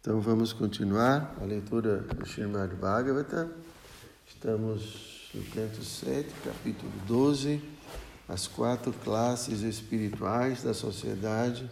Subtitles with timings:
[0.00, 3.50] Então vamos continuar a leitura do Srimad Bhagavatam.
[4.28, 7.60] Estamos no canto 7, capítulo 12,
[8.28, 11.68] as quatro classes espirituais da sociedade.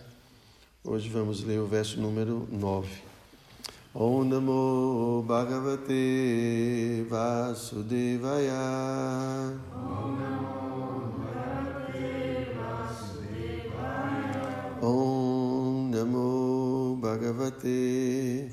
[0.82, 2.88] Hoje vamos ler o verso número 9.
[3.94, 8.52] Om Namo Bhagavate Vasudevaya.
[9.72, 13.62] Om Namo Bhagavate Vasudevaya.
[14.82, 15.25] Om
[17.16, 18.52] Bhagavate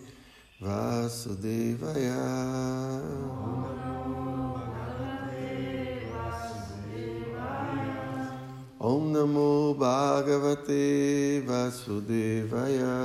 [0.62, 2.24] Vasudevaya.
[8.80, 12.96] Om Namo Bhagavate Vasudevaya.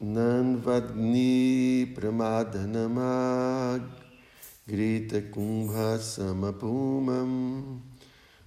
[0.00, 3.97] Nanvadni Pramadhanamag
[4.68, 7.80] Grita Kumbha Samapumam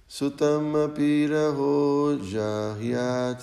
[0.06, 3.42] Sutam Apiraho Jahyat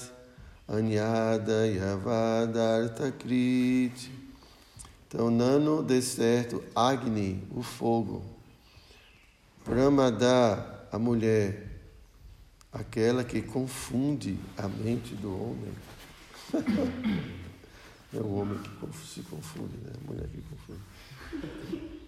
[0.65, 4.09] Anyada Yavadartha Kriti
[5.05, 8.23] Então, Nano, deserto, Agni, o fogo.
[9.65, 11.81] Pramada, a mulher,
[12.71, 15.73] aquela que confunde a mente do homem.
[18.11, 19.91] É o homem que se confunde, né?
[19.93, 21.98] a mulher que confunde.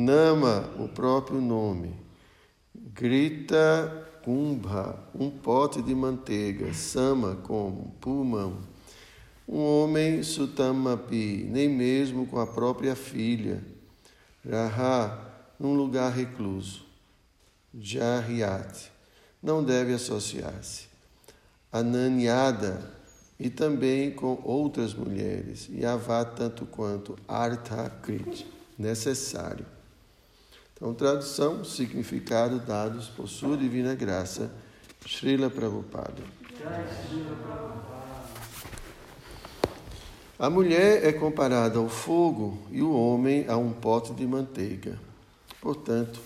[0.00, 1.92] Nama, o próprio nome.
[2.72, 6.72] Grita kumbha, um pote de manteiga.
[6.72, 7.96] Sama, como?
[8.00, 8.58] Pulmão.
[9.48, 13.60] Um homem sutamapi, nem mesmo com a própria filha.
[14.48, 15.18] Raha,
[15.58, 16.86] num lugar recluso.
[17.74, 18.92] Jahyat,
[19.42, 20.86] não deve associar-se.
[21.72, 22.88] Ananiada,
[23.36, 28.46] e também com outras mulheres, e Yavá tanto quanto Arthakrit,
[28.78, 29.77] necessário.
[30.78, 34.48] Então, tradução, significado dados por sua divina graça,
[35.04, 36.22] Srila Prabhupada.
[40.38, 44.96] A mulher é comparada ao fogo e o homem a um pote de manteiga.
[45.60, 46.20] Portanto,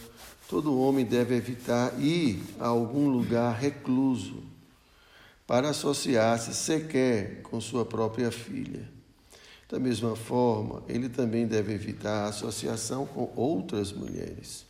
[0.47, 4.43] todo homem deve evitar ir a algum lugar recluso
[5.47, 8.87] para associar-se sequer com sua própria filha.
[9.73, 14.67] Da mesma forma, ele também deve evitar a associação com outras mulheres.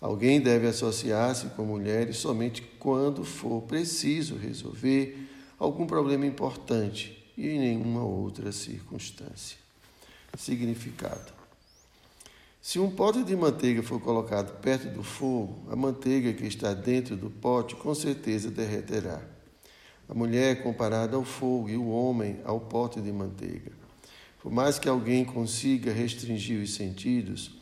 [0.00, 7.58] Alguém deve associar-se com mulheres somente quando for preciso resolver algum problema importante e em
[7.58, 9.58] nenhuma outra circunstância.
[10.38, 11.32] Significado:
[12.62, 17.16] Se um pote de manteiga for colocado perto do fogo, a manteiga que está dentro
[17.16, 19.20] do pote com certeza derreterá
[20.10, 23.79] a mulher é comparada ao fogo e o homem ao pote de manteiga.
[24.42, 27.52] Por mais que alguém consiga restringir os sentidos,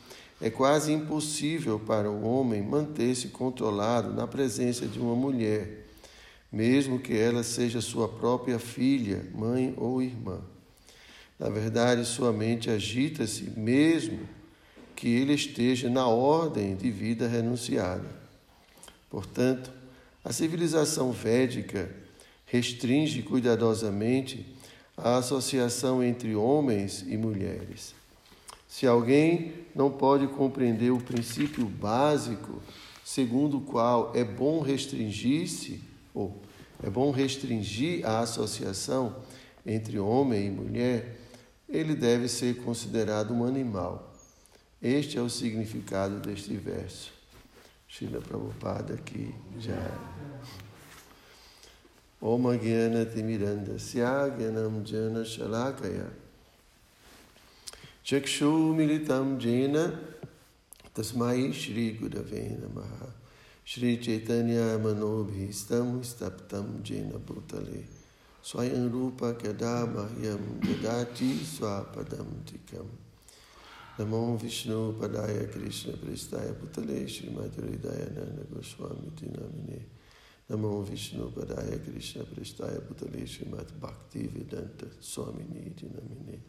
[0.41, 5.87] é quase impossível para o homem manter-se controlado na presença de uma mulher,
[6.51, 10.41] mesmo que ela seja sua própria filha, mãe ou irmã.
[11.39, 14.21] Na verdade, sua mente agita-se mesmo
[14.95, 18.09] que ele esteja na ordem de vida renunciada.
[19.11, 19.73] Portanto,
[20.25, 21.91] a civilização védica
[22.47, 24.58] restringe cuidadosamente
[25.03, 27.95] a associação entre homens e mulheres.
[28.67, 32.61] Se alguém não pode compreender o princípio básico
[33.05, 35.81] segundo o qual é bom restringir-se,
[36.13, 36.41] ou
[36.83, 39.17] é bom restringir a associação
[39.65, 41.17] entre homem e mulher,
[41.69, 44.13] ele deve ser considerado um animal.
[44.81, 47.13] Este é o significado deste verso.
[47.89, 49.91] Shila Prabhupada aqui já.
[52.23, 56.07] ओम ज्ञान तिमिरंधस्या ज्ञानम जन शलाकया
[58.07, 59.77] चक्षुमिलितं जेन
[60.97, 62.93] तस्मै श्रीगुरवे नमः
[63.67, 67.83] श्रीचैतन्यमनोभीष्टं स्तप्तं जेन भूतले
[68.45, 72.93] स्वयं रूपकदा मह्यं ददाति स्वापदं तिकम्
[74.01, 79.81] नमो विष्णुपदाय कृष्णपृष्ठाय पुतले श्रीमधुरिदाय नन्दगोस्वामीति नामिने
[80.51, 86.41] Namo Vishnu Padaya Krishna Prestaya Bhutale Srimad Bhakti Vedanta Swamini Dinamine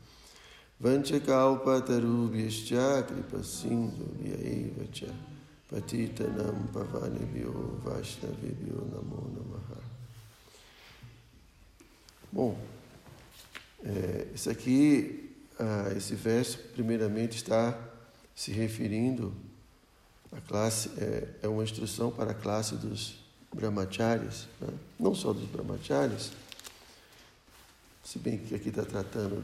[0.81, 5.07] Vanchakalpa Tarubhyascha Kripa Sindhu Vyaeva Cha
[5.69, 9.81] Patitanam Pavanebhyo Vaishnavibhyo Namo Namaha.
[12.31, 12.57] Bom,
[13.84, 17.78] é, esse aqui, ah, esse verso, primeiramente está
[18.34, 19.36] se referindo
[20.31, 24.69] à classe, é, é uma instrução para a classe dos brahmacharis, né?
[25.00, 26.31] não só dos brahmacharis,
[28.04, 29.44] se bem que aqui está tratando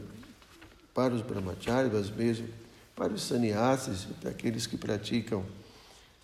[0.94, 2.48] para os brahmacharis, mas mesmo
[2.94, 5.44] para os sannyasis, aqueles que praticam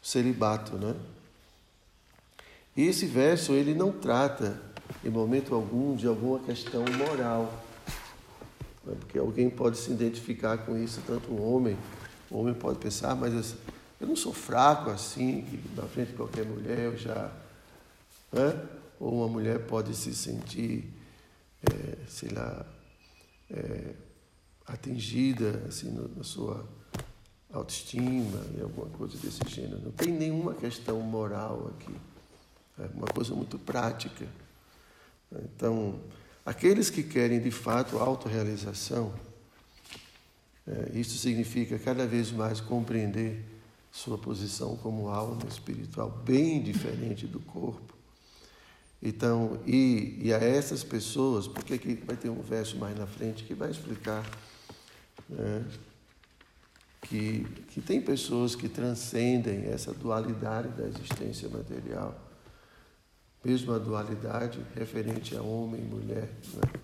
[0.02, 0.96] celibato, né?
[2.76, 4.60] E esse verso ele não trata
[5.04, 7.62] em momento algum de alguma questão moral.
[8.84, 8.94] Né?
[8.98, 11.76] Porque alguém pode se identificar com isso, tanto um homem,
[12.30, 13.54] o homem pode pensar, ah, mas
[14.00, 15.46] eu não sou fraco assim,
[15.76, 17.30] na frente de qualquer mulher eu já.
[18.32, 18.68] Né?
[18.98, 20.92] Ou uma mulher pode se sentir,
[21.62, 22.66] é, sei lá,
[23.50, 23.94] é,
[24.66, 26.66] atingida assim, no, na sua
[27.52, 29.80] autoestima e alguma coisa desse gênero.
[29.82, 31.94] Não tem nenhuma questão moral aqui.
[32.78, 34.26] É uma coisa muito prática.
[35.30, 36.00] Então,
[36.44, 39.12] aqueles que querem de fato autorrealização,
[40.66, 43.44] é, isso significa cada vez mais compreender
[43.90, 47.92] sua posição como alma espiritual bem diferente do corpo.
[49.02, 53.42] Então, e, e a essas pessoas, porque aqui vai ter um verso mais na frente
[53.42, 54.24] que vai explicar
[55.28, 55.64] né,
[57.00, 62.16] que, que tem pessoas que transcendem essa dualidade da existência material,
[63.44, 66.30] mesmo a dualidade referente a homem e mulher.
[66.54, 66.80] Né?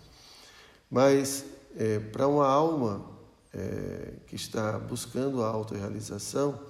[0.91, 1.44] Mas
[1.76, 3.09] é, para uma alma
[3.55, 6.61] é, que está buscando a autorrealização,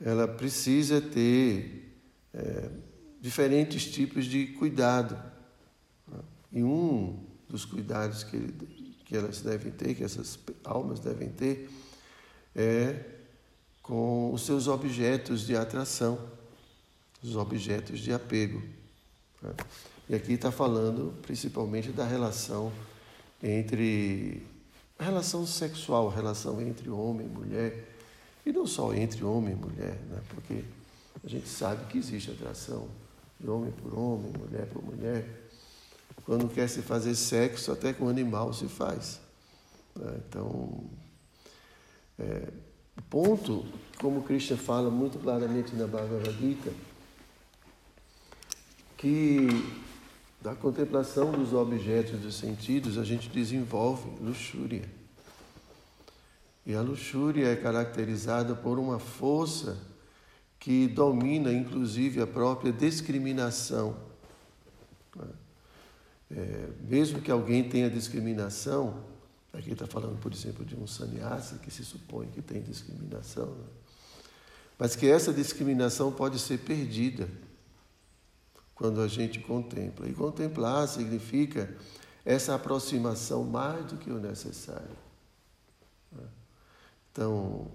[0.00, 1.98] ela precisa ter
[2.32, 2.70] é,
[3.20, 5.20] diferentes tipos de cuidado.
[6.52, 8.38] E um dos cuidados que,
[9.04, 11.70] que elas devem ter, que essas almas devem ter,
[12.54, 13.04] é
[13.82, 16.18] com os seus objetos de atração,
[17.22, 18.62] os objetos de apego.
[20.08, 22.72] E aqui está falando principalmente da relação
[23.42, 24.46] entre
[24.98, 27.96] a relação sexual, a relação entre homem e mulher,
[28.44, 30.20] e não só entre homem e mulher, né?
[30.28, 30.64] porque
[31.22, 32.88] a gente sabe que existe atração
[33.46, 35.50] homem por homem, mulher por mulher.
[36.24, 39.20] Quando quer se fazer sexo, até com animal se faz.
[39.94, 40.20] Né?
[40.28, 40.84] Então,
[42.18, 42.48] é,
[43.08, 43.64] ponto,
[43.98, 46.72] como Krishna fala muito claramente na Bhagavad Gita,
[48.96, 49.48] que
[50.40, 54.88] da contemplação dos objetos dos sentidos a gente desenvolve luxúria.
[56.66, 59.78] E a luxúria é caracterizada por uma força
[60.58, 63.96] que domina, inclusive, a própria discriminação.
[66.30, 69.02] É, mesmo que alguém tenha discriminação,
[69.52, 73.64] Aqui está falando, por exemplo, de um sannyasi que se supõe que tem discriminação, né?
[74.78, 77.28] mas que essa discriminação pode ser perdida
[78.74, 80.08] quando a gente contempla.
[80.08, 81.74] E contemplar significa
[82.24, 84.96] essa aproximação mais do que o necessário.
[86.12, 86.28] Né?
[87.10, 87.68] Então,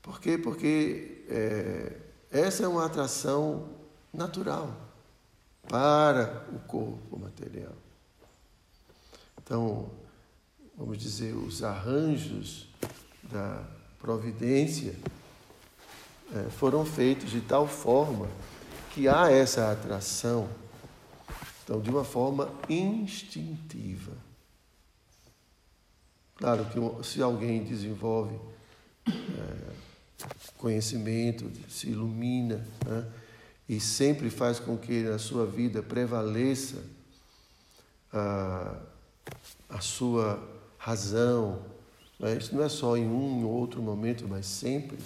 [0.00, 0.36] por quê?
[0.36, 2.00] Porque é,
[2.32, 3.68] essa é uma atração
[4.12, 4.74] natural
[5.68, 7.74] para o corpo material.
[9.42, 9.90] Então,
[10.76, 12.68] vamos dizer, os arranjos
[13.30, 13.62] da
[13.98, 14.96] providência
[16.34, 18.28] é, foram feitos de tal forma
[18.94, 20.48] que há essa atração,
[21.64, 24.12] então, de uma forma instintiva.
[26.36, 28.34] Claro que se alguém desenvolve
[29.06, 29.72] é,
[30.58, 33.06] conhecimento, se ilumina, né,
[33.68, 36.82] e sempre faz com que na sua vida prevaleça
[38.12, 38.76] a,
[39.68, 40.42] a sua
[40.76, 41.62] razão.
[42.18, 42.36] Né?
[42.36, 44.98] Isso não é só em um ou outro momento, mas sempre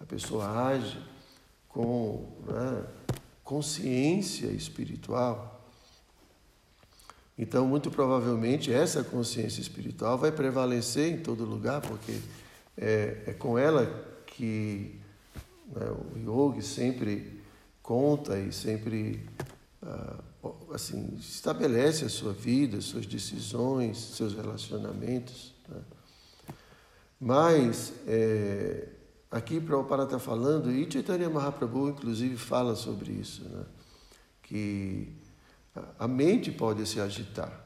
[0.00, 0.98] a pessoa age
[1.68, 2.84] com né,
[3.42, 5.54] consciência espiritual.
[7.36, 12.20] Então, muito provavelmente, essa consciência espiritual vai prevalecer em todo lugar, porque
[12.76, 15.00] é, é com ela que
[15.68, 17.40] né, o yogi sempre
[17.82, 19.28] conta e sempre
[19.82, 20.18] ah,
[20.72, 25.54] assim, estabelece a sua vida, suas decisões, seus relacionamentos.
[25.68, 25.80] Né?
[27.20, 28.88] Mas, é,
[29.30, 33.64] aqui Prabhupada está falando, e Chaitanya Mahaprabhu, inclusive, fala sobre isso, né?
[34.42, 35.12] que
[35.98, 37.64] a mente pode se agitar.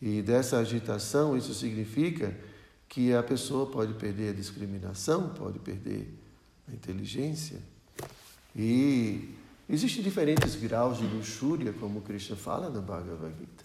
[0.00, 2.36] E dessa agitação, isso significa
[2.88, 6.12] que a pessoa pode perder a discriminação, pode perder
[6.68, 7.60] a inteligência.
[8.54, 9.34] E
[9.68, 13.64] existem diferentes graus de luxúria, como Krishna fala na Bhagavad Gita.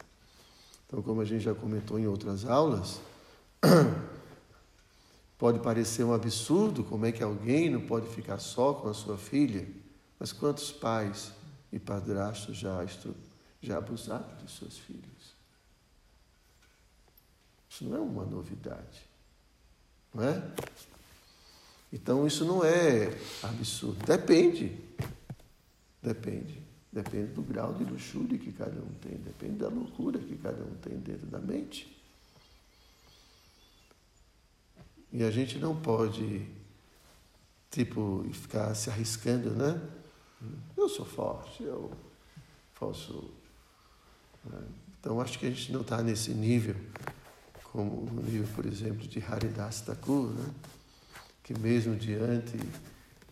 [0.87, 2.99] Então, como a gente já comentou em outras aulas,
[5.37, 9.17] pode parecer um absurdo como é que alguém não pode ficar só com a sua
[9.17, 9.67] filha,
[10.19, 11.31] mas quantos pais
[11.71, 12.85] e padrastos já,
[13.61, 15.33] já abusaram dos seus filhos?
[17.69, 19.09] Isso não é uma novidade,
[20.19, 20.41] é?
[21.93, 24.05] Então isso não é absurdo.
[24.05, 24.77] Depende.
[26.01, 26.61] Depende.
[26.91, 30.75] Depende do grau de luxúria que cada um tem, depende da loucura que cada um
[30.81, 31.97] tem dentro da mente.
[35.13, 36.47] E a gente não pode
[37.69, 39.81] tipo, ficar se arriscando, né?
[40.75, 41.91] Eu sou forte, eu
[42.77, 43.31] posso.
[44.43, 44.61] Né?
[44.99, 46.75] Então, acho que a gente não está nesse nível,
[47.71, 50.51] como no nível, por exemplo, de Haridas Thakur, né?
[51.41, 52.59] que mesmo diante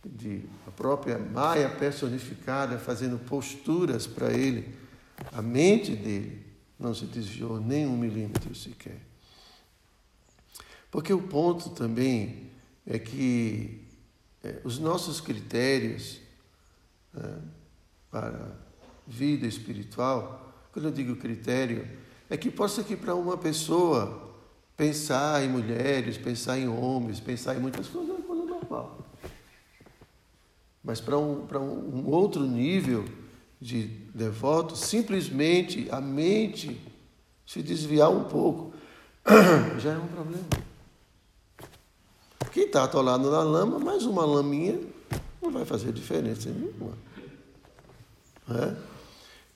[0.06, 4.74] de a própria Maia personificada fazendo posturas para ele,
[5.34, 6.46] a mente dele
[6.80, 9.00] não se desviou nem um milímetro sequer.
[10.90, 12.50] Porque o ponto também
[12.88, 13.86] é que
[14.42, 16.22] é, os nossos critérios
[17.14, 17.34] é,
[18.10, 18.56] para
[19.06, 21.86] vida espiritual, quando eu digo critério,
[22.30, 24.29] é que possa que para uma pessoa
[24.80, 28.98] pensar em mulheres, pensar em homens, pensar em muitas coisas é coisa normal.
[30.82, 33.04] Mas para um, um outro nível
[33.60, 36.80] de devoto, simplesmente a mente
[37.46, 38.72] se desviar um pouco
[39.80, 40.48] já é um problema.
[42.54, 44.80] Quem está atolado na lama, mais uma laminha
[45.42, 46.98] não vai fazer diferença nenhuma.
[48.50, 48.76] É?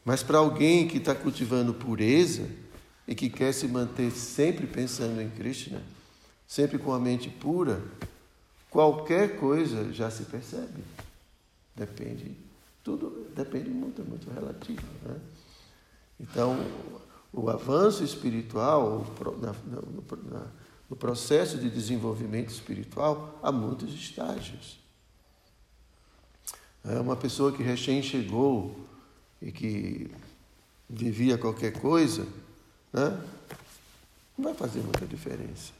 [0.03, 2.45] Mas para alguém que está cultivando pureza
[3.07, 5.81] e que quer se manter sempre pensando em Krishna,
[6.47, 7.81] sempre com a mente pura,
[8.69, 10.83] qualquer coisa já se percebe.
[11.75, 12.35] Depende,
[12.83, 14.85] tudo depende muito, é muito relativo.
[15.03, 15.19] Né?
[16.19, 16.57] Então,
[17.31, 19.05] o avanço espiritual,
[20.89, 24.79] no processo de desenvolvimento espiritual, há muitos estágios.
[26.85, 28.75] É uma pessoa que recém chegou
[29.41, 30.11] e que
[30.89, 32.27] vivia qualquer coisa,
[32.93, 33.21] né?
[34.37, 35.73] não vai fazer muita diferença.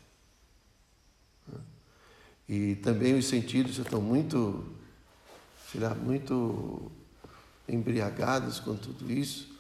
[2.49, 4.73] E também os sentidos estão muito
[5.73, 6.91] sei lá, muito
[7.67, 9.51] embriagados com tudo isso.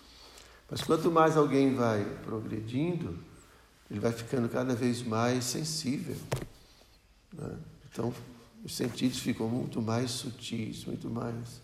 [0.69, 3.17] Mas quanto mais alguém vai progredindo,
[3.89, 6.15] ele vai ficando cada vez mais sensível.
[7.33, 7.57] Né?
[7.91, 8.13] Então,
[8.63, 11.61] os sentidos ficam muito mais sutis, muito mais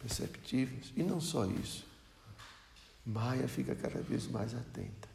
[0.00, 0.92] perceptíveis.
[0.96, 1.86] E não só isso.
[3.08, 5.08] Maia fica cada vez mais atenta.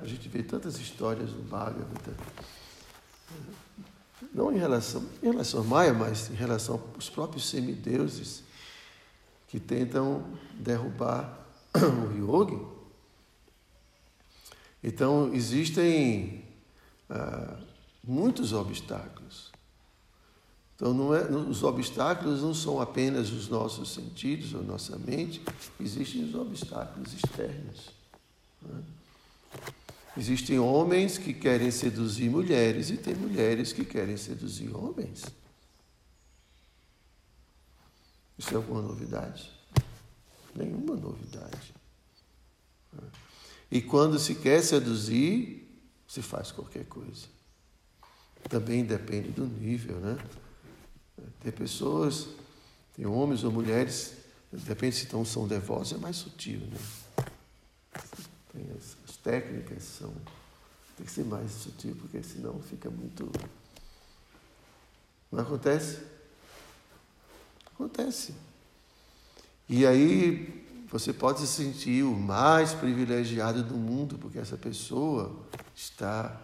[0.00, 2.14] A gente vê tantas histórias no Bhagavata
[4.32, 8.42] não em relação, em relação a Maia, mas em relação aos próprios semideuses
[9.48, 10.24] que tentam
[10.54, 12.60] derrubar o yogi.
[14.82, 16.44] Então, existem
[17.08, 17.58] ah,
[18.02, 19.53] muitos obstáculos.
[20.74, 25.40] Então, é, os obstáculos não são apenas os nossos sentidos ou nossa mente,
[25.80, 27.90] existem os obstáculos externos.
[28.60, 28.82] Né?
[30.16, 35.24] Existem homens que querem seduzir mulheres e tem mulheres que querem seduzir homens.
[38.36, 39.50] Isso é alguma novidade?
[40.54, 41.74] Nenhuma novidade.
[43.70, 45.68] E quando se quer seduzir,
[46.06, 47.26] se faz qualquer coisa.
[48.48, 50.16] Também depende do nível, né?
[51.40, 52.28] Tem pessoas,
[52.96, 54.14] tem homens ou mulheres,
[54.52, 56.78] depende se então são devotos, é mais sutil, né?
[58.52, 60.12] Tem as, as técnicas são.
[60.96, 63.30] Tem que ser mais sutil, porque senão fica muito.
[65.30, 65.98] Não acontece?
[67.66, 68.34] Acontece.
[69.68, 76.40] E aí você pode se sentir o mais privilegiado do mundo, porque essa pessoa está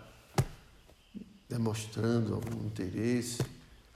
[1.49, 3.39] demonstrando algum interesse,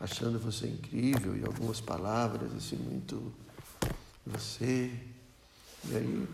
[0.05, 3.33] achando você incrível e algumas palavras assim muito
[4.27, 4.93] você.
[5.87, 6.29] E aí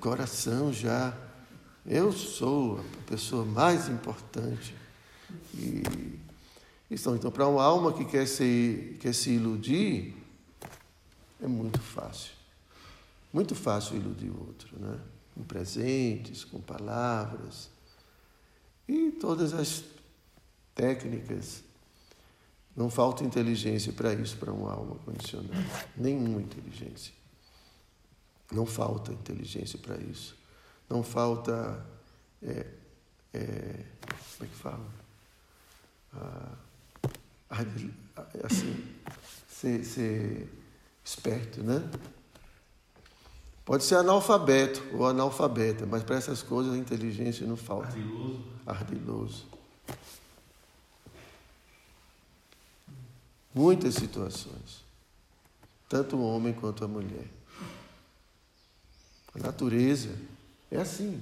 [0.00, 1.16] coração já.
[1.86, 4.74] Eu sou a pessoa mais importante.
[5.54, 6.18] E,
[6.90, 10.16] então, então para uma alma que quer se, quer se iludir,
[11.40, 12.32] é muito fácil.
[13.32, 14.98] Muito fácil iludir o outro, né?
[15.34, 17.70] Com presentes, com palavras.
[18.88, 19.84] E todas as
[20.74, 21.62] técnicas.
[22.74, 25.64] Não falta inteligência para isso, para uma alma condicionada.
[25.96, 27.12] Nenhuma inteligência.
[28.50, 30.36] Não falta inteligência para isso.
[30.88, 31.84] Não falta.
[32.42, 32.66] É,
[33.34, 33.84] é,
[34.36, 34.86] como é que fala?
[36.14, 36.52] Ah,
[38.44, 38.84] assim,
[39.48, 40.48] ser, ser
[41.04, 41.88] esperto, né?
[43.64, 47.88] Pode ser analfabeto ou analfabeta, mas para essas coisas a inteligência não falta.
[47.88, 48.44] Ardiloso.
[48.66, 49.46] Ardiloso.
[53.54, 54.82] Muitas situações.
[55.88, 57.26] Tanto o homem quanto a mulher.
[59.34, 60.14] A natureza
[60.70, 61.20] é assim.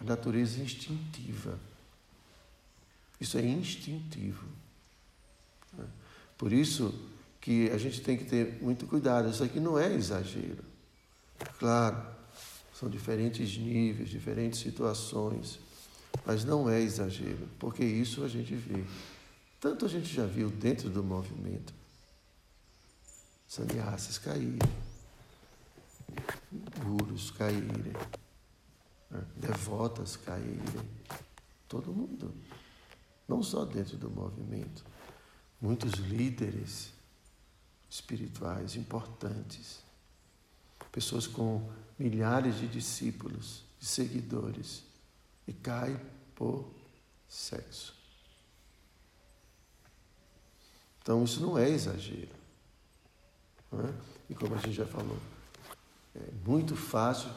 [0.00, 1.58] A natureza é instintiva.
[3.20, 4.44] Isso é instintivo.
[6.36, 6.92] Por isso
[7.40, 9.30] que a gente tem que ter muito cuidado.
[9.30, 10.64] Isso aqui não é exagero.
[11.58, 12.02] Claro,
[12.78, 15.58] são diferentes níveis, diferentes situações.
[16.24, 18.84] Mas não é exagero, porque isso a gente vê.
[19.64, 21.72] Tanto a gente já viu dentro do movimento
[23.48, 24.58] sannyasis caírem,
[26.82, 27.94] gurus caírem,
[29.10, 29.24] né?
[29.34, 30.90] devotas caírem,
[31.66, 32.34] todo mundo.
[33.26, 34.84] Não só dentro do movimento.
[35.58, 36.92] Muitos líderes
[37.88, 39.82] espirituais importantes,
[40.92, 44.84] pessoas com milhares de discípulos, de seguidores,
[45.48, 45.98] e caem
[46.34, 46.70] por
[47.26, 48.03] sexo.
[51.04, 52.30] Então isso não é exagero.
[53.70, 53.92] Não é?
[54.30, 55.18] E como a gente já falou,
[56.16, 57.28] é muito fácil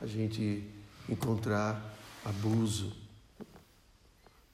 [0.00, 0.70] a gente
[1.08, 1.92] encontrar
[2.24, 2.92] abuso,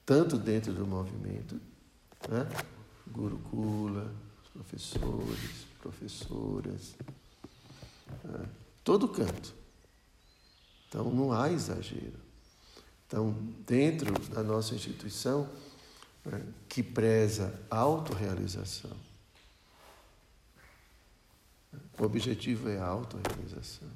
[0.06, 1.60] tanto dentro do movimento,
[2.26, 2.48] né?
[3.08, 4.10] Gurukula,
[4.54, 6.94] professores, professoras,
[8.24, 8.48] né?
[8.82, 9.54] todo canto.
[10.88, 12.22] Então não há exagero.
[13.06, 13.36] Então,
[13.66, 15.46] dentro da nossa instituição,
[16.24, 18.96] né, que preza a autorrealização,
[21.98, 23.88] o objetivo é a autorrealização.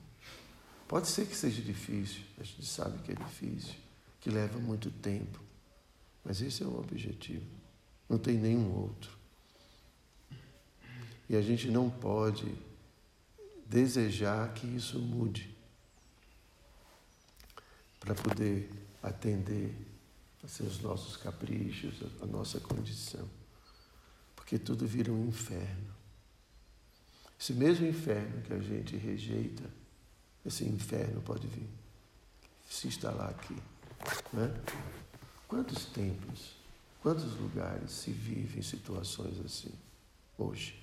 [0.88, 3.75] Pode ser que seja difícil, a gente sabe que é difícil,
[4.21, 5.40] que leva muito tempo,
[6.25, 7.47] mas esse é o objetivo,
[8.09, 9.11] não tem nenhum outro.
[11.28, 12.54] E a gente não pode
[13.66, 15.56] desejar que isso mude
[17.99, 18.71] para poder
[19.02, 19.75] atender
[20.47, 23.29] os nossos caprichos, a nossa condição.
[24.35, 25.95] Porque tudo vira um inferno.
[27.38, 29.69] Esse mesmo inferno que a gente rejeita,
[30.45, 31.69] esse inferno pode vir
[32.69, 33.57] se instalar aqui.
[34.33, 34.55] Né?
[35.49, 36.57] Quantos templos,
[37.00, 39.73] quantos lugares se vivem situações assim
[40.38, 40.83] hoje?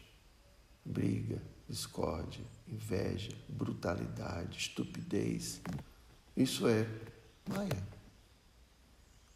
[0.85, 5.61] Briga, discórdia, inveja, brutalidade, estupidez.
[6.35, 6.87] Isso é
[7.47, 7.92] Maia.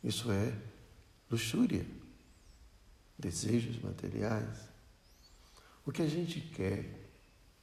[0.08, 0.58] Isso é
[1.30, 1.86] luxúria,
[3.20, 4.58] desejos materiais.
[5.86, 7.10] O que a gente quer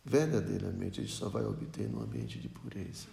[0.04, 3.07] verdadeiramente a gente só vai obter no ambiente de pureza,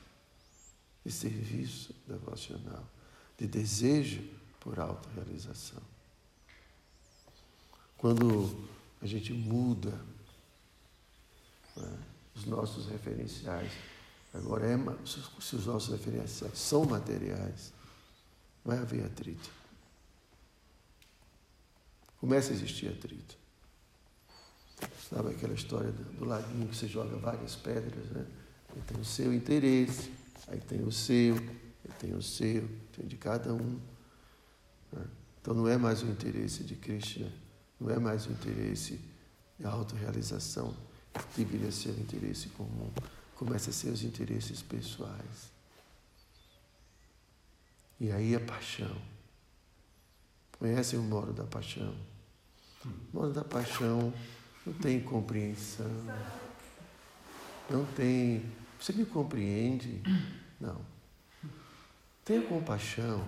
[1.06, 2.86] de serviço devocional,
[3.38, 4.22] de desejo
[4.60, 5.82] por autorrealização.
[7.98, 8.68] Quando
[9.02, 9.92] a gente muda
[11.78, 12.00] né,
[12.36, 13.72] os nossos referenciais,
[14.34, 17.72] agora é, se os nossos referenciais são materiais,
[18.64, 19.50] vai haver atrito.
[22.20, 23.38] Começa a existir atrito.
[25.10, 28.26] Sabe aquela história do, laguinho que você joga várias pedras, né?
[28.74, 30.12] Ele tem o seu interesse,
[30.48, 33.80] aí tem o seu, ele tem o seu, tem de cada um.
[34.92, 35.06] Né?
[35.42, 37.32] Então não é mais o interesse de Krishna,
[37.80, 39.00] não é mais o interesse
[39.60, 40.74] de autorrealização,
[41.36, 42.90] deveria ser o interesse comum.
[43.36, 45.52] Começa a ser os interesses pessoais.
[48.02, 49.00] E aí a paixão.
[50.58, 51.96] Conhecem o modo da paixão?
[52.84, 54.12] O modo da paixão
[54.66, 55.86] não tem compreensão,
[57.70, 58.44] não tem.
[58.80, 60.02] Você me compreende?
[60.60, 60.84] Não.
[62.26, 63.28] Tenha compaixão?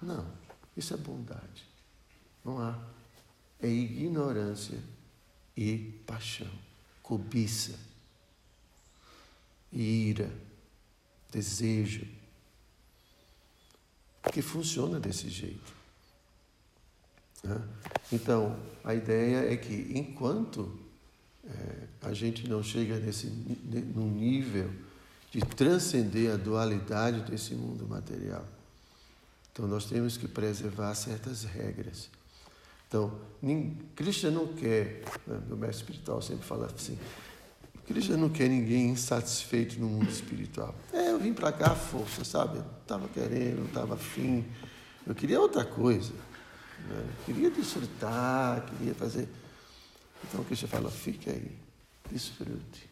[0.00, 0.26] Não.
[0.74, 1.68] Isso é bondade.
[2.42, 2.78] Não há.
[3.60, 4.78] É ignorância
[5.54, 5.76] e
[6.06, 6.50] paixão,
[7.02, 7.78] cobiça,
[9.70, 10.32] ira,
[11.30, 12.15] desejo,
[14.32, 15.72] que funciona desse jeito.
[17.42, 17.60] Né?
[18.12, 20.78] Então, a ideia é que enquanto
[21.44, 24.70] é, a gente não chega nesse, num nível
[25.30, 28.46] de transcender a dualidade desse mundo material,
[29.52, 32.10] então nós temos que preservar certas regras.
[32.88, 33.18] Então,
[33.94, 36.98] Krishna não quer, né, meu mestre espiritual sempre fala assim,
[37.86, 40.74] Krishna não quer ninguém insatisfeito no mundo espiritual.
[40.92, 42.58] É, eu vim para cá à força, sabe?
[42.58, 44.44] Não estava querendo, não estava afim.
[45.06, 46.12] Eu queria outra coisa.
[46.12, 47.08] Né?
[47.24, 49.28] Queria desfrutar, queria fazer.
[50.24, 51.56] Então o Krishna fala, fique aí,
[52.10, 52.90] desfrute.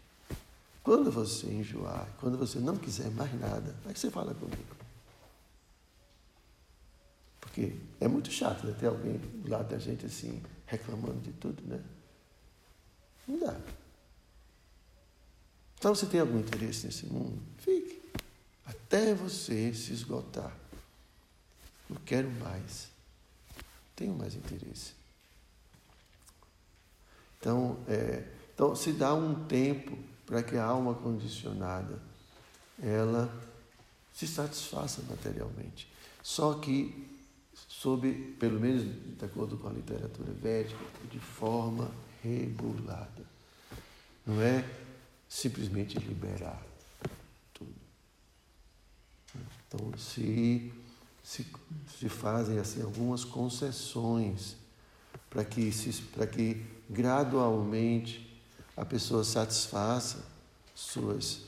[0.82, 4.76] Quando você enjoar, quando você não quiser mais nada, aí você fala comigo.
[7.40, 11.62] Porque é muito chato né, ter alguém do lado da gente assim, reclamando de tudo,
[11.66, 11.80] né?
[13.26, 13.56] Não dá.
[15.78, 17.40] Então você tem algum interesse nesse mundo?
[17.58, 18.02] Fique.
[18.64, 20.56] Até você se esgotar.
[21.88, 22.94] Não quero mais
[23.94, 24.92] tenho mais interesse.
[27.38, 32.00] Então, é, então se dá um tempo para que a alma condicionada
[32.82, 33.32] ela
[34.12, 35.92] se satisfaça materialmente.
[36.22, 37.08] Só que
[37.68, 41.90] sob, pelo menos de acordo com a literatura védica, de forma
[42.22, 43.24] regulada.
[44.26, 44.64] Não é
[45.34, 46.62] simplesmente liberar
[47.52, 47.74] tudo.
[49.66, 50.72] Então, se
[51.24, 51.46] se,
[51.98, 54.56] se fazem assim algumas concessões
[55.30, 55.70] para que,
[56.32, 58.30] que gradualmente
[58.76, 60.22] a pessoa satisfaça
[60.74, 61.40] suas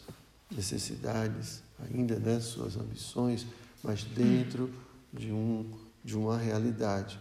[0.50, 3.46] necessidades, ainda né, suas ambições,
[3.82, 4.72] mas dentro
[5.12, 5.70] de, um,
[6.02, 7.20] de uma realidade.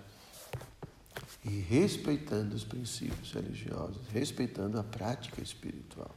[1.43, 6.15] E respeitando os princípios religiosos, respeitando a prática espiritual.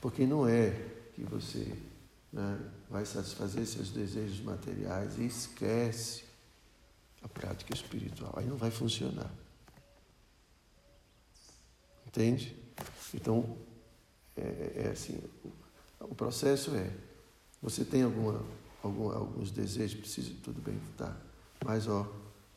[0.00, 0.70] Porque não é
[1.14, 1.76] que você
[2.32, 2.58] né,
[2.88, 6.24] vai satisfazer seus desejos materiais e esquece
[7.22, 8.32] a prática espiritual.
[8.36, 9.30] Aí não vai funcionar.
[12.06, 12.56] Entende?
[13.14, 13.56] Então,
[14.36, 15.22] é, é, assim,
[16.00, 16.90] o processo é,
[17.62, 18.42] você tem alguma,
[18.82, 21.14] algum, alguns desejos, precisa, tudo bem, tá.
[21.64, 22.10] Mas, ó,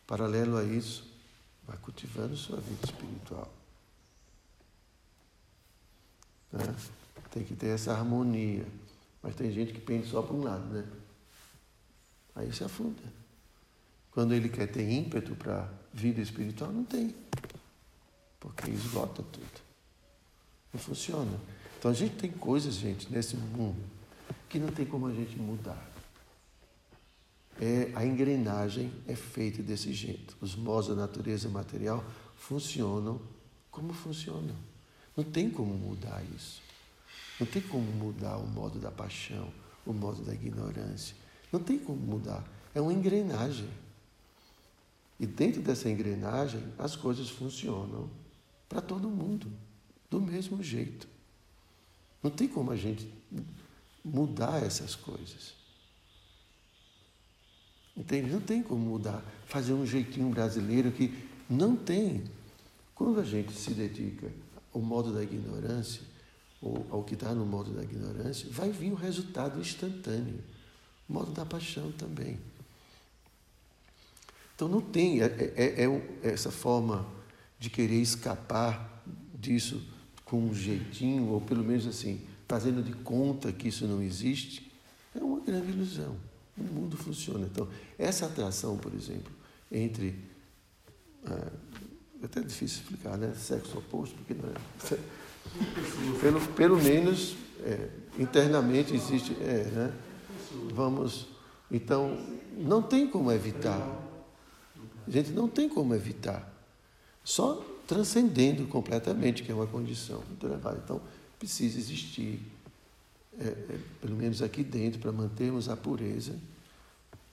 [0.08, 1.12] paralelo a isso,
[1.66, 3.52] vai cultivando sua vida espiritual.
[6.52, 6.76] Né?
[7.34, 8.64] Tem que ter essa harmonia.
[9.24, 10.86] Mas tem gente que pensa só para um lado, né?
[12.36, 13.02] Aí se afunda.
[14.12, 17.16] Quando ele quer ter ímpeto para vida espiritual, não tem.
[18.40, 19.62] Porque esgota tudo.
[20.72, 21.40] Não funciona.
[21.80, 23.84] Então a gente tem coisas, gente, nesse mundo
[24.48, 25.92] que não tem como a gente mudar.
[27.60, 30.38] É, a engrenagem é feita desse jeito.
[30.40, 32.04] Os modos da natureza material
[32.36, 33.20] funcionam
[33.72, 34.56] como funcionam.
[35.18, 36.63] Não tem como mudar isso.
[37.40, 39.52] Não tem como mudar o modo da paixão,
[39.86, 41.16] o modo da ignorância.
[41.52, 42.44] Não tem como mudar.
[42.74, 43.70] É uma engrenagem.
[45.20, 48.10] E dentro dessa engrenagem, as coisas funcionam
[48.68, 49.52] para todo mundo,
[50.10, 51.08] do mesmo jeito.
[52.22, 53.08] Não tem como a gente
[54.04, 55.54] mudar essas coisas.
[57.96, 58.32] Entende?
[58.32, 61.14] Não tem como mudar, fazer um jeitinho brasileiro que
[61.50, 62.24] não tem.
[62.96, 64.32] Quando a gente se dedica
[64.74, 66.02] ao modo da ignorância,
[66.64, 70.40] ou ao que está no modo da ignorância, vai vir o resultado instantâneo.
[71.10, 72.40] O modo da paixão também.
[74.56, 77.06] Então não tem é, é, é, é essa forma
[77.60, 79.04] de querer escapar
[79.36, 79.86] disso
[80.24, 84.72] com um jeitinho, ou pelo menos assim, fazendo de conta que isso não existe,
[85.14, 86.16] é uma grande ilusão.
[86.58, 87.46] O mundo funciona.
[87.46, 89.32] Então, essa atração, por exemplo,
[89.72, 90.16] entre.
[91.26, 91.52] Ah,
[92.22, 93.34] é até difícil explicar, né?
[93.36, 95.00] Sexo oposto, porque não é.
[96.22, 99.34] Pelo, pelo menos é, internamente existe.
[99.42, 99.94] É, né?
[100.74, 101.28] Vamos.
[101.72, 102.18] Então,
[102.58, 103.82] não tem como evitar.
[105.08, 106.52] Gente, não tem como evitar.
[107.24, 110.82] Só transcendendo completamente, que é uma condição muito elevada.
[110.84, 111.02] Então,
[111.38, 112.40] precisa existir,
[113.40, 116.36] é, é, pelo menos aqui dentro, para mantermos a pureza,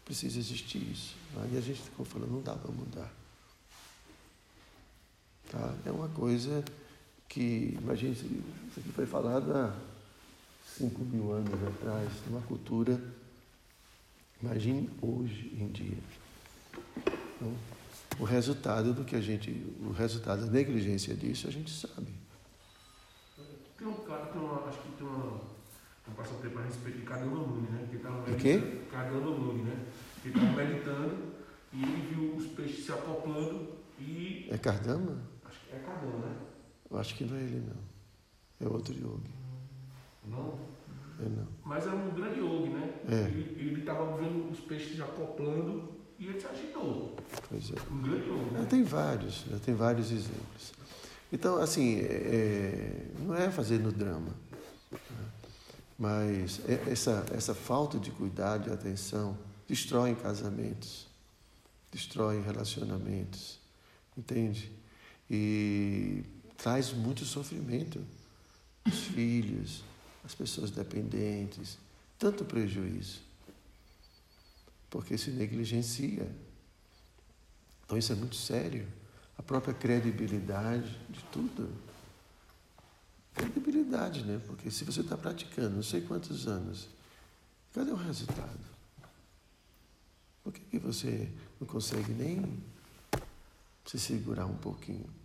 [0.04, 1.14] precisa existir isso.
[1.42, 3.12] Aí a gente ficou falando, não dá para mudar.
[5.50, 5.74] Tá?
[5.84, 6.64] É uma coisa
[7.30, 8.26] que, imagine, isso
[8.76, 9.72] aqui foi falado há
[10.76, 13.00] 5 mil anos atrás, numa cultura,
[14.42, 15.98] imagine hoje em dia.
[17.36, 17.54] Então,
[18.18, 22.12] o resultado do que a gente, o resultado da negligência disso, a gente sabe.
[23.78, 25.40] Tem um cara, tem uma, acho que tem uma,
[26.08, 27.88] um passatempo a respeito de Cardano Lune, né?
[27.88, 28.82] Que tava o quê?
[28.90, 29.86] Cardano Lune, né?
[30.24, 31.16] Ele estava meditando
[31.72, 33.68] e ele viu os peixes se acoplando
[34.00, 34.48] e...
[34.50, 35.16] É Cardama?
[35.44, 36.49] Acho que é Cardano, né?
[36.90, 38.66] Eu acho que não é ele, não.
[38.66, 39.30] É outro yogi.
[40.26, 40.58] Não?
[41.20, 41.46] É não.
[41.64, 42.94] Mas é um grande yogi, né?
[43.08, 43.28] É.
[43.28, 47.16] Ele estava vendo os peixes já acoplando e ele se agitou.
[47.48, 47.74] Pois é.
[47.92, 48.50] Um grande yogi.
[48.52, 48.66] Né?
[48.68, 49.60] Tem vários, né?
[49.64, 50.72] tem vários exemplos.
[51.32, 54.34] Então, assim, é, não é fazer no drama.
[54.90, 54.98] Né?
[55.96, 61.06] Mas é, essa, essa falta de cuidado e atenção destrói casamentos,
[61.92, 63.60] destrói relacionamentos,
[64.16, 64.72] entende?
[65.30, 66.24] E
[66.62, 68.04] traz muito sofrimento.
[68.86, 69.82] Os filhos,
[70.24, 71.78] as pessoas dependentes,
[72.18, 73.20] tanto prejuízo.
[74.88, 76.30] Porque se negligencia.
[77.84, 78.86] Então isso é muito sério.
[79.38, 81.72] A própria credibilidade de tudo.
[83.34, 84.40] Credibilidade, né?
[84.46, 86.88] Porque se você está praticando não sei quantos anos,
[87.72, 88.70] cadê o resultado?
[90.42, 92.60] Por que, que você não consegue nem
[93.86, 95.19] se segurar um pouquinho?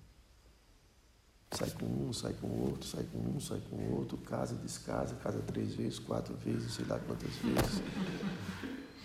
[1.52, 5.40] Sai com um, sai com outro, sai com um, sai com outro, casa, descasa, casa
[5.40, 7.82] três vezes, quatro vezes, sei lá quantas vezes.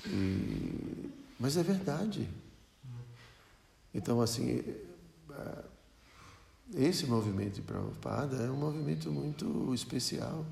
[0.07, 1.11] E...
[1.38, 2.26] Mas é verdade.
[3.94, 4.64] Então, assim,
[5.31, 5.64] é,
[6.74, 10.46] esse movimento de Prabhupada é um movimento muito especial.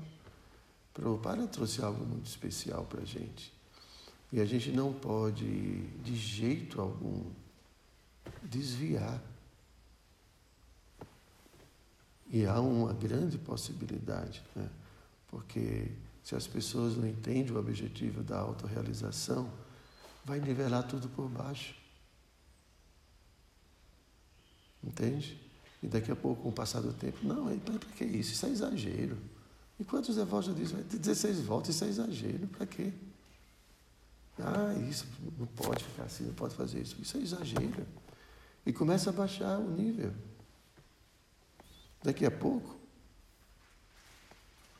[0.93, 3.53] Prabhupada trouxe algo muito especial para a gente.
[4.31, 5.45] E a gente não pode,
[6.03, 7.23] de jeito algum,
[8.43, 9.21] desviar
[12.29, 14.69] e há uma grande possibilidade, né?
[15.27, 15.91] porque
[16.23, 19.49] se as pessoas não entendem o objetivo da autorrealização,
[20.23, 21.75] vai nivelar tudo por baixo.
[24.83, 25.39] Entende?
[25.81, 28.33] E daqui a pouco, com o passar do tempo, não, para que isso?
[28.33, 29.17] Isso é exagero.
[29.79, 32.91] E quantos devotos dizem, 16 voltas, isso é exagero, para quê?
[34.37, 35.05] Ah, isso
[35.37, 36.95] não pode ficar assim, não pode fazer isso.
[37.01, 37.85] Isso é exagero.
[38.65, 40.13] E começa a baixar o nível.
[42.03, 42.79] Daqui a pouco,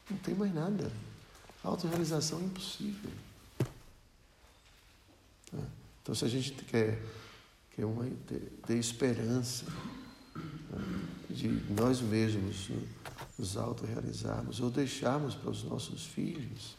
[0.10, 0.92] não tem mais nada.
[1.64, 3.12] A autorrealização é impossível.
[5.54, 5.64] É.
[6.02, 7.02] Então, se a gente quer,
[7.76, 9.66] quer uma, ter, ter esperança
[10.36, 12.70] né, de nós mesmos
[13.38, 16.76] nos autorrealizarmos ou deixarmos para os nossos filhos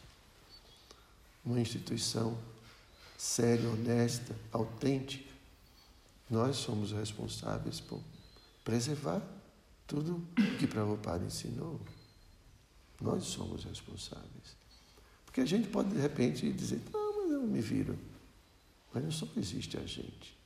[1.43, 2.37] uma instituição
[3.17, 5.31] séria, honesta, autêntica,
[6.29, 7.99] nós somos responsáveis por
[8.63, 9.21] preservar
[9.91, 10.25] tudo
[10.57, 11.77] que Prabhupada ensinou.
[13.01, 14.55] Nós somos responsáveis.
[15.25, 17.99] Porque a gente pode, de repente, dizer, não, mas eu me viro.
[18.93, 20.39] Mas não só existe a gente.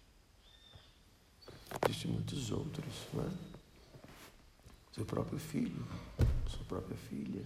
[1.88, 3.29] Existem muitos outros, não é?
[4.93, 5.86] Seu próprio filho,
[6.49, 7.45] sua própria filha.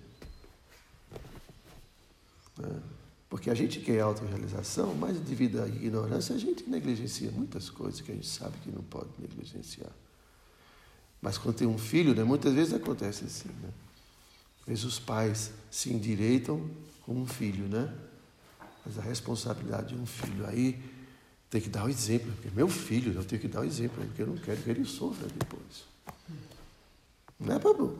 [2.63, 2.81] É?
[3.29, 8.11] Porque a gente quer autorrealização, mas devido à ignorância, a gente negligencia muitas coisas que
[8.11, 9.91] a gente sabe que não pode negligenciar.
[11.21, 13.49] Mas quando tem um filho, né, muitas vezes acontece assim.
[13.61, 13.69] Né?
[14.61, 16.69] Às vezes os pais se endireitam
[17.05, 17.93] com um filho, né?
[18.85, 20.81] Mas a responsabilidade de um filho aí
[21.49, 22.31] tem que dar o exemplo.
[22.33, 24.85] Porque meu filho, eu tenho que dar o exemplo, porque eu não quero que ele
[24.85, 25.85] sofra depois.
[27.39, 27.97] Não é, Babu?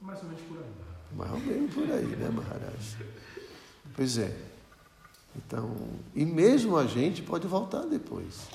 [0.00, 1.16] Mais ou menos por aí.
[1.16, 2.96] Mais ou menos por aí, né, Maharaj?
[3.94, 4.36] Pois é.
[5.36, 5.76] Então,
[6.14, 8.48] e mesmo a gente pode voltar depois.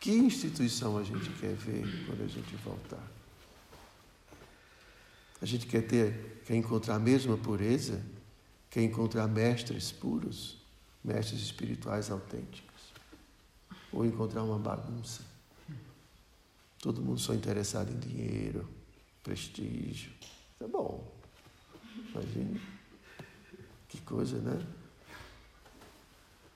[0.00, 3.02] Que instituição a gente quer ver quando a gente voltar?
[5.42, 8.04] A gente quer ter, quer encontrar a mesma pureza,
[8.70, 10.58] quer encontrar mestres puros,
[11.02, 12.92] mestres espirituais autênticos,
[13.92, 15.22] ou encontrar uma bagunça.
[16.80, 18.68] Todo mundo só interessado em dinheiro,
[19.24, 20.12] prestígio.
[20.20, 21.12] Isso é bom.
[22.14, 22.60] Imagine.
[23.88, 24.64] Que coisa, né?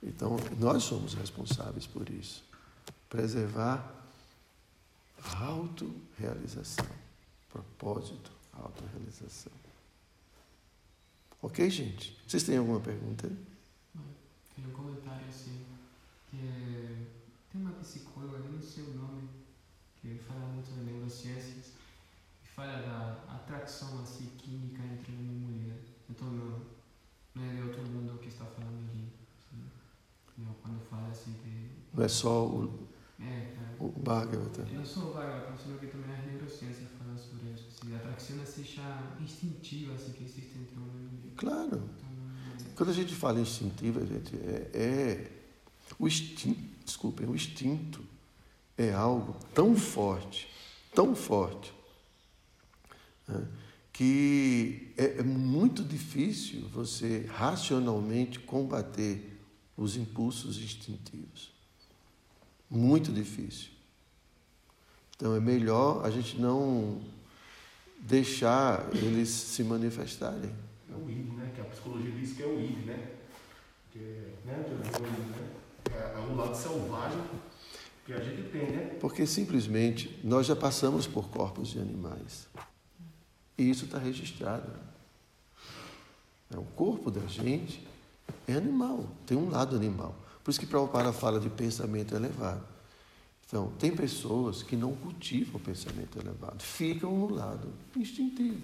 [0.00, 2.52] Então, nós somos responsáveis por isso
[3.12, 4.07] preservar
[5.22, 6.87] a autorrealização.
[7.51, 9.53] Propósito, autorrealização.
[11.42, 12.18] Ok, gente?
[12.27, 13.29] Vocês têm alguma pergunta?
[13.29, 15.62] Tem um comentário assim,
[16.31, 17.07] que é,
[17.53, 19.29] tem uma psicóloga, não sei o nome,
[20.01, 21.72] que fala muito de neurociências,
[22.42, 25.79] e fala da atração assim, química entre homem e mulher.
[26.09, 26.62] Então não,
[27.35, 29.05] não é de outro mundo que está falando aqui.
[29.53, 31.72] Assim, quando fala assim de...
[31.92, 32.88] Não é só o,
[33.20, 34.64] é, o Bhagavata.
[34.72, 37.68] Não só o Bhagavata, sino que também as neurociências falam sobre isso.
[37.68, 41.35] Assim, a atração seja instintiva assim, que existe entre um e mulher.
[41.37, 41.90] Claro.
[42.57, 45.33] Então, Quando a gente fala instintiva, gente, é, é
[45.98, 48.05] o instinto, desculpem, o instinto
[48.77, 50.48] é algo tão forte,
[50.94, 51.72] tão forte,
[53.29, 53.46] né,
[53.92, 59.38] que é, é muito difícil você racionalmente combater
[59.77, 61.53] os impulsos instintivos.
[62.72, 63.68] Muito difícil.
[65.14, 67.02] Então é melhor a gente não
[67.98, 70.50] deixar eles se manifestarem.
[70.90, 71.52] É o id, né?
[71.54, 73.11] Que a psicologia diz que é o id, né?
[73.92, 74.64] Que é, né?
[75.92, 77.20] É, é um lado selvagem
[78.06, 78.96] que a gente tem, né?
[78.98, 82.48] Porque simplesmente nós já passamos por corpos de animais.
[83.58, 84.72] E isso está registrado.
[86.50, 87.87] É, o corpo da gente
[88.48, 90.16] é animal, tem um lado animal.
[90.42, 92.66] Por isso que Prabhupada fala de pensamento elevado.
[93.46, 98.61] Então, tem pessoas que não cultivam o pensamento elevado, ficam no lado instintivo.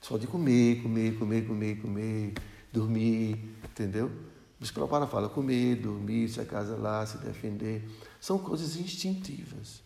[0.00, 2.34] Só de comer, comer, comer, comer, comer,
[2.72, 4.10] dormir, entendeu?
[4.58, 7.86] Que Prabhupada fala comer, dormir, se acasalar, se defender.
[8.20, 9.82] São coisas instintivas.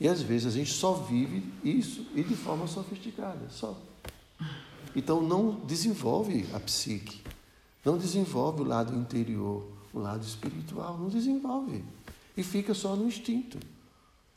[0.00, 3.78] E às vezes a gente só vive isso e de forma sofisticada, só.
[4.96, 7.22] Então não desenvolve a psique.
[7.84, 11.84] Não desenvolve o lado interior, o lado espiritual, não desenvolve.
[12.36, 13.58] E fica só no instinto.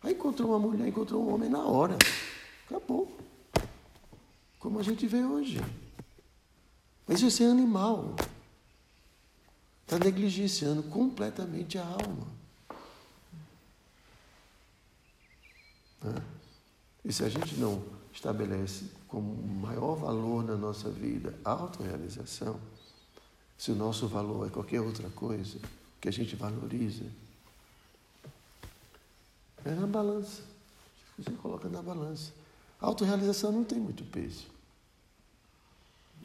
[0.01, 1.97] Aí encontrou uma mulher, encontrou um homem na hora.
[2.65, 3.15] Acabou.
[4.59, 5.59] Como a gente vê hoje.
[7.07, 8.15] Mas isso é animal.
[9.85, 12.27] Está negligenciando completamente a alma.
[17.03, 22.59] E se a gente não estabelece como maior valor na nossa vida a autorrealização,
[23.63, 25.57] se o nosso valor é qualquer outra coisa
[26.01, 27.05] que a gente valoriza,
[29.63, 30.41] é na balança.
[31.17, 32.33] Você coloca na balança.
[32.81, 34.47] A autorrealização não tem muito peso.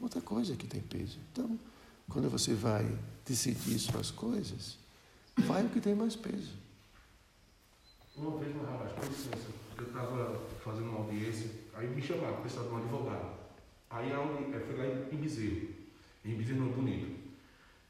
[0.01, 1.17] Outra coisa que tem peso.
[1.31, 1.57] Então,
[2.09, 2.85] quando você vai
[3.25, 4.77] decidir suas coisas,
[5.37, 6.51] vai o que tem mais peso.
[8.17, 9.47] Uma vez, meu rapaz, com licença,
[9.77, 13.39] eu estava fazendo uma audiência, aí me chamaram, precisava de um advogado.
[13.89, 15.69] Aí eu fui lá em Bezerro,
[16.25, 17.18] em Bezerro não Bonito.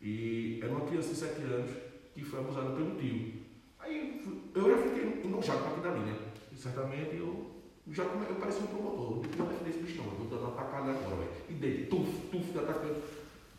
[0.01, 1.71] E era uma criança de 7 anos
[2.13, 3.33] que foi abusada pelo tio.
[3.79, 4.21] Aí
[4.53, 6.17] eu já fiquei enojado com aquilo dali, né?
[6.51, 7.59] E certamente eu
[7.91, 10.91] já eu parecia um promotor, não defender esse bicho não, eu vou dar uma tacada
[10.91, 11.31] agora, velho.
[11.49, 13.01] E dele, tuf, tuf, atacando.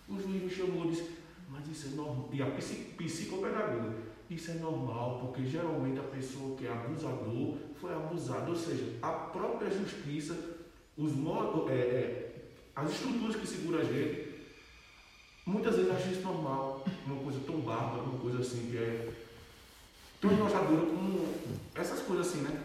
[0.08, 1.10] O juiz me chamou e disse,
[1.48, 2.28] mas isso é normal.
[2.32, 3.96] E a psicopedagoga,
[4.30, 8.48] isso é normal, porque geralmente a pessoa que é abusador foi abusada.
[8.48, 10.36] Ou seja, a própria justiça,
[10.96, 12.32] os modos, é, é,
[12.76, 14.29] as estruturas que seguram a gente,
[15.50, 19.12] muitas vezes acham isso normal, uma coisa tão bárbara, uma coisa assim que é
[20.20, 21.34] tão enojadora como
[21.74, 22.62] essas coisas assim, né?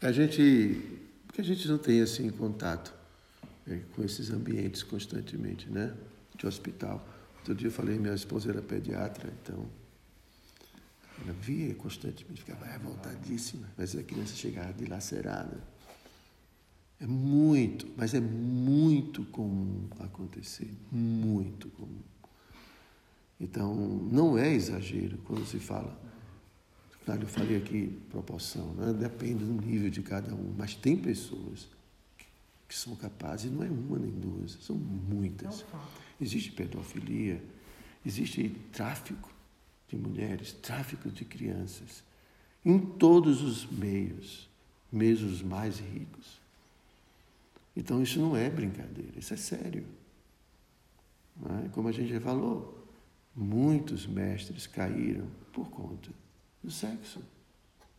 [0.00, 2.94] A gente, porque a gente não tem assim contato
[3.66, 5.94] né, com esses ambientes constantemente, né?
[6.34, 7.06] De hospital.
[7.38, 9.66] Outro dia eu falei, minha esposa era pediatra, então
[11.22, 15.75] ela via constantemente, ficava revoltadíssima, mas a criança chegava dilacerada.
[16.98, 22.00] É muito, mas é muito comum acontecer, muito comum.
[23.38, 26.00] Então, não é exagero quando se fala.
[27.04, 28.92] Claro, eu falei aqui proporção, né?
[28.92, 31.68] depende do nível de cada um, mas tem pessoas
[32.66, 35.64] que são capazes, não é uma nem duas, são muitas.
[36.20, 37.42] Existe pedofilia,
[38.04, 39.30] existe tráfico,
[39.88, 42.02] de mulheres, tráfico de crianças,
[42.64, 44.48] em todos os meios,
[44.90, 46.40] mesmo os mais ricos.
[47.76, 49.84] Então isso não é brincadeira, isso é sério.
[51.64, 51.68] É?
[51.68, 52.88] Como a gente já falou,
[53.34, 56.10] muitos mestres caíram por conta
[56.62, 57.22] do sexo.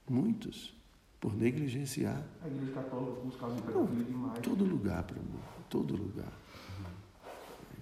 [0.09, 0.75] Muitos.
[1.19, 2.23] Por negligenciar.
[2.43, 4.39] A igreja católica buscava de demais.
[4.39, 5.39] Todo lugar, para mim.
[5.69, 6.31] Todo lugar.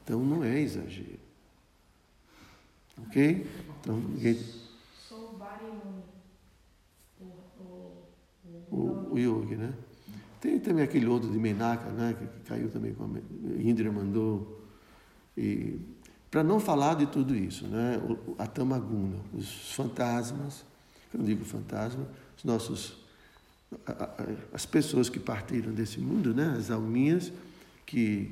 [0.04, 1.20] Então não é exagero.
[2.98, 3.46] Ok?
[3.80, 4.40] Então, ninguém...
[8.72, 9.74] O, o yogi, né?
[10.46, 12.16] Tem também aquele outro de Menaka, né?
[12.20, 13.08] Que, caiu também com a
[13.60, 14.64] Indra mandou.
[15.36, 15.80] E
[16.30, 18.00] para não falar de tudo isso, né?
[18.38, 20.64] A Tamaguna, os fantasmas,
[21.12, 23.04] eu não digo fantasma, os nossos
[24.54, 26.56] as pessoas que partiram desse mundo, né?
[26.56, 27.34] As alminhas
[27.84, 28.32] que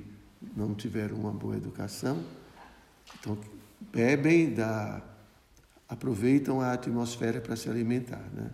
[0.55, 2.23] não tiveram uma boa educação,
[3.19, 3.35] então
[3.91, 5.01] bebem da
[5.89, 8.51] aproveitam a atmosfera para se alimentar, né?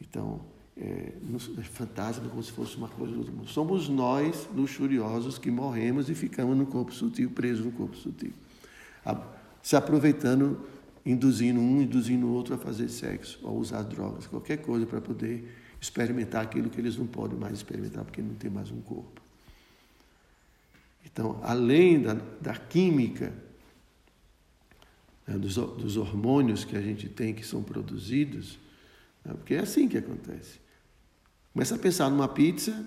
[0.00, 0.51] Então,
[0.82, 1.12] é,
[1.58, 3.48] é fantasma como se fosse uma coisa do outro mundo.
[3.48, 8.32] Somos nós, luxuriosos, que morremos e ficamos no corpo sutil, presos no corpo sutil.
[9.62, 10.60] Se aproveitando,
[11.06, 15.56] induzindo um, induzindo o outro a fazer sexo, a usar drogas, qualquer coisa para poder
[15.80, 19.20] experimentar aquilo que eles não podem mais experimentar porque não tem mais um corpo.
[21.04, 23.32] Então, além da, da química
[25.26, 28.58] né, dos, dos, hormônios que a gente tem que são produzidos,
[29.24, 30.60] né, porque é assim que acontece.
[31.52, 32.86] Começa a pensar numa pizza,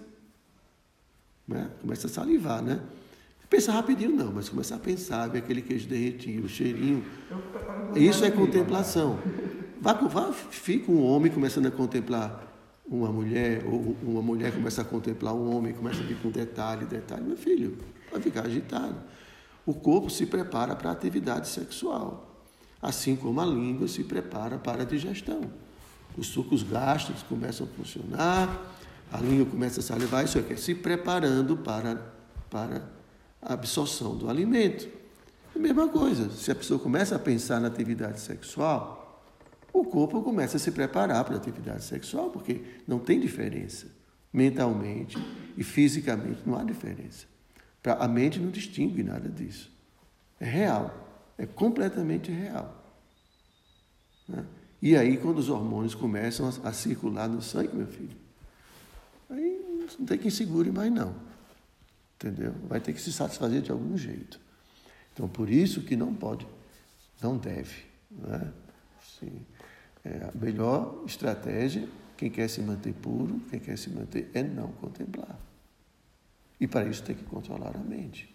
[1.48, 2.82] né, começa a salivar, né?
[3.50, 7.06] Pensa rapidinho não, mas começa a pensar, ver aquele queijo derretido, o cheirinho.
[7.96, 9.20] Isso é contemplação.
[9.80, 12.52] Vá, vá, fica um homem começando a contemplar
[12.88, 16.86] uma mulher, ou uma mulher começa a contemplar um homem, começa a vir com detalhe,
[16.86, 17.24] detalhe.
[17.24, 17.78] Meu filho,
[18.12, 18.98] vai ficar agitado
[19.66, 22.40] o corpo se prepara para a atividade sexual,
[22.82, 25.42] assim como a língua se prepara para a digestão.
[26.18, 28.76] Os sucos gástricos começam a funcionar,
[29.12, 31.96] a língua começa a salivar, isso é se preparando para,
[32.50, 32.90] para
[33.42, 34.88] a absorção do alimento.
[35.56, 39.24] A mesma coisa, se a pessoa começa a pensar na atividade sexual,
[39.72, 43.88] o corpo começa a se preparar para a atividade sexual, porque não tem diferença.
[44.32, 45.18] Mentalmente
[45.58, 47.26] e fisicamente não há diferença.
[47.84, 49.72] A mente não distingue nada disso.
[50.40, 50.94] É real.
[51.38, 52.84] É completamente real.
[54.28, 54.46] Né?
[54.86, 58.16] E aí, quando os hormônios começam a, circular no sangue, meu filho,
[59.28, 61.16] aí não tem quem segure mais, não.
[62.16, 62.54] Entendeu?
[62.70, 64.40] Vai ter que se satisfazer de algum jeito.
[65.12, 66.46] Então, por isso que não pode,
[67.20, 67.84] não deve.
[68.12, 68.54] Né?
[69.20, 69.42] Sim.
[70.04, 74.72] É a melhor estratégia, quem quer se manter puro, quem quer se manter, é não
[74.74, 75.36] contemplar.
[76.62, 78.32] E para isso tem que controlar a mente,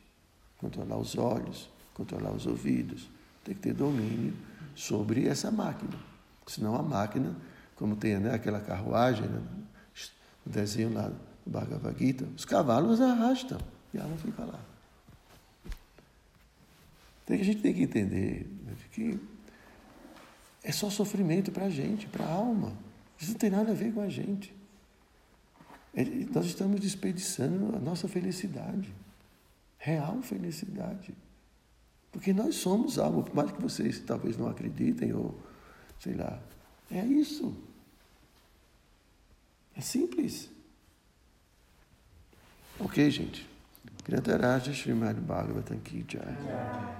[0.59, 3.09] controlar os olhos, controlar os ouvidos,
[3.44, 4.34] tem que ter domínio
[4.74, 6.09] sobre essa máquina.
[6.47, 7.36] Senão a máquina,
[7.76, 9.43] como tem né, aquela carruagem, né,
[10.47, 13.59] o desenho lá do Bhagavad Gita, os cavalos arrastam
[13.93, 14.61] e ela fica lá.
[17.24, 19.20] Então a gente tem que entender né, que
[20.62, 22.72] é só sofrimento para a gente, para a alma.
[23.18, 24.61] Isso não tem nada a ver com a gente
[26.32, 28.93] nós estamos desperdiçando a nossa felicidade,
[29.78, 31.14] real felicidade.
[32.12, 35.38] Porque nós somos algo, por mais que vocês talvez não acreditem, ou
[36.01, 36.40] sei lá.
[36.90, 37.55] É isso.
[39.76, 40.51] É simples.
[42.78, 43.48] Ok, gente?
[44.05, 46.99] Grantaraj Srimad Bhagavatam Ki Jai.